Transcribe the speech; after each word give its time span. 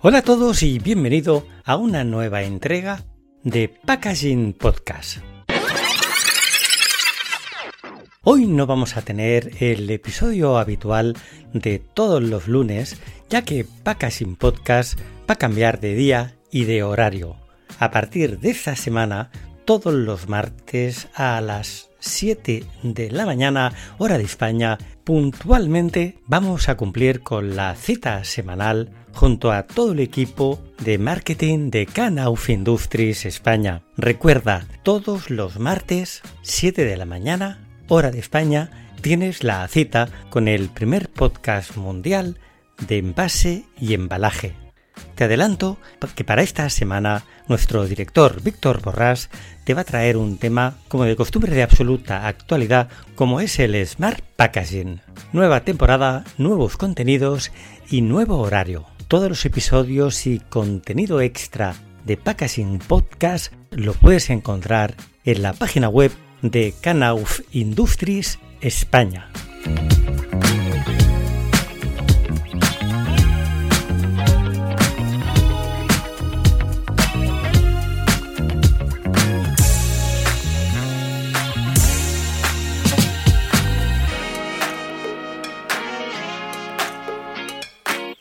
Hola 0.00 0.18
a 0.18 0.22
todos 0.22 0.62
y 0.62 0.78
bienvenido 0.78 1.44
a 1.64 1.74
una 1.74 2.04
nueva 2.04 2.44
entrega 2.44 3.02
de 3.42 3.68
Packaging 3.68 4.52
Podcast. 4.52 5.18
Hoy 8.22 8.46
no 8.46 8.68
vamos 8.68 8.96
a 8.96 9.02
tener 9.02 9.50
el 9.58 9.90
episodio 9.90 10.56
habitual 10.56 11.16
de 11.52 11.80
todos 11.80 12.22
los 12.22 12.46
lunes, 12.46 12.96
ya 13.28 13.42
que 13.42 13.66
Packaging 13.82 14.36
Podcast 14.36 15.00
va 15.28 15.34
a 15.34 15.38
cambiar 15.38 15.80
de 15.80 15.96
día 15.96 16.36
y 16.52 16.62
de 16.62 16.84
horario. 16.84 17.34
A 17.80 17.90
partir 17.90 18.38
de 18.38 18.50
esta 18.50 18.76
semana, 18.76 19.32
todos 19.68 19.92
los 19.92 20.30
martes 20.30 21.08
a 21.14 21.42
las 21.42 21.90
7 21.98 22.64
de 22.84 23.10
la 23.10 23.26
mañana, 23.26 23.74
hora 23.98 24.16
de 24.16 24.24
España, 24.24 24.78
puntualmente 25.04 26.16
vamos 26.26 26.70
a 26.70 26.78
cumplir 26.78 27.20
con 27.20 27.54
la 27.54 27.74
cita 27.74 28.24
semanal 28.24 28.90
junto 29.12 29.52
a 29.52 29.64
todo 29.64 29.92
el 29.92 30.00
equipo 30.00 30.58
de 30.82 30.96
marketing 30.96 31.68
de 31.68 31.84
Canauf 31.84 32.48
Industries 32.48 33.26
España. 33.26 33.82
Recuerda, 33.98 34.66
todos 34.84 35.28
los 35.28 35.58
martes, 35.58 36.22
7 36.40 36.86
de 36.86 36.96
la 36.96 37.04
mañana, 37.04 37.68
hora 37.88 38.10
de 38.10 38.20
España, 38.20 38.70
tienes 39.02 39.44
la 39.44 39.68
cita 39.68 40.08
con 40.30 40.48
el 40.48 40.70
primer 40.70 41.10
podcast 41.10 41.76
mundial 41.76 42.38
de 42.86 42.96
envase 42.96 43.66
y 43.78 43.92
embalaje. 43.92 44.67
Te 45.18 45.24
adelanto 45.24 45.78
que 46.14 46.22
para 46.22 46.42
esta 46.42 46.70
semana 46.70 47.24
nuestro 47.48 47.84
director 47.88 48.40
Víctor 48.40 48.80
Borrás 48.80 49.30
te 49.64 49.74
va 49.74 49.80
a 49.80 49.84
traer 49.84 50.16
un 50.16 50.38
tema 50.38 50.76
como 50.86 51.06
de 51.06 51.16
costumbre 51.16 51.52
de 51.52 51.64
absoluta 51.64 52.28
actualidad 52.28 52.88
como 53.16 53.40
es 53.40 53.58
el 53.58 53.84
Smart 53.84 54.22
Packaging. 54.36 55.00
Nueva 55.32 55.64
temporada, 55.64 56.22
nuevos 56.36 56.76
contenidos 56.76 57.50
y 57.90 58.02
nuevo 58.02 58.38
horario. 58.38 58.86
Todos 59.08 59.28
los 59.28 59.44
episodios 59.44 60.24
y 60.28 60.38
contenido 60.38 61.20
extra 61.20 61.74
de 62.04 62.16
Packaging 62.16 62.78
Podcast 62.78 63.52
lo 63.72 63.94
puedes 63.94 64.30
encontrar 64.30 64.94
en 65.24 65.42
la 65.42 65.52
página 65.52 65.88
web 65.88 66.12
de 66.42 66.72
Canauf 66.80 67.40
Industries 67.50 68.38
España. 68.60 69.28